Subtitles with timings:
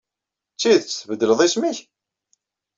[0.53, 1.77] D tidet tbeddleḍ isem-nnek?